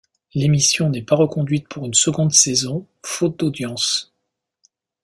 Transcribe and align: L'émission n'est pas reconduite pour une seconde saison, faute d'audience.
L'émission 0.33 0.89
n'est 0.89 1.03
pas 1.03 1.15
reconduite 1.15 1.67
pour 1.69 1.85
une 1.85 1.93
seconde 1.93 2.33
saison, 2.33 2.87
faute 3.05 3.37
d'audience. 3.41 4.15